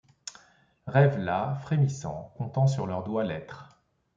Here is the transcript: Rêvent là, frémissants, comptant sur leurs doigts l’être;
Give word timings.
Rêvent 0.87 1.19
là, 1.19 1.59
frémissants, 1.61 2.33
comptant 2.35 2.65
sur 2.65 2.87
leurs 2.87 3.03
doigts 3.03 3.23
l’être; 3.23 3.79